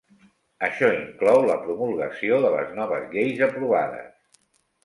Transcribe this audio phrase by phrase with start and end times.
[0.67, 4.41] Això inclou la promulgació de les noves lleis aprovades.